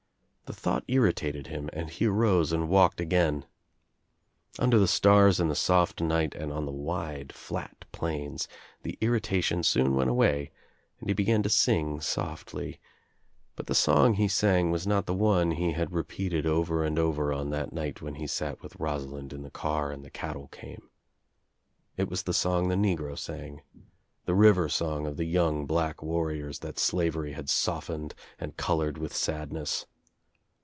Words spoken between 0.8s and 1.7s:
irritated him